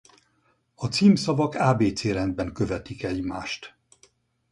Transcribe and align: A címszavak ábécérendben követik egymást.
A 0.75 0.87
címszavak 0.87 1.55
ábécérendben 1.55 2.53
követik 2.53 3.03
egymást. 3.03 3.75